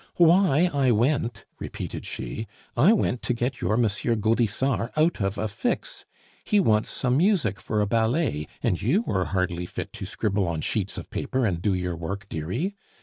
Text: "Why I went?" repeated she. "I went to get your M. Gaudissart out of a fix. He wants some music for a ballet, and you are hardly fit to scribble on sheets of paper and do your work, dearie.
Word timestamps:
"Why 0.17 0.67
I 0.73 0.89
went?" 0.91 1.45
repeated 1.59 2.05
she. 2.07 2.47
"I 2.75 2.91
went 2.91 3.21
to 3.21 3.35
get 3.35 3.61
your 3.61 3.75
M. 3.75 3.83
Gaudissart 3.83 4.89
out 4.97 5.21
of 5.21 5.37
a 5.37 5.47
fix. 5.47 6.05
He 6.43 6.59
wants 6.59 6.89
some 6.89 7.17
music 7.17 7.61
for 7.61 7.81
a 7.81 7.85
ballet, 7.85 8.47
and 8.63 8.81
you 8.81 9.03
are 9.05 9.25
hardly 9.25 9.67
fit 9.67 9.93
to 9.93 10.07
scribble 10.07 10.47
on 10.47 10.61
sheets 10.61 10.97
of 10.97 11.11
paper 11.11 11.45
and 11.45 11.61
do 11.61 11.75
your 11.75 11.95
work, 11.95 12.27
dearie. 12.29 12.75